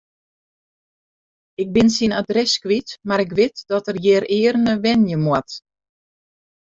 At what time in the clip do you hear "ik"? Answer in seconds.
1.63-1.67, 3.25-3.31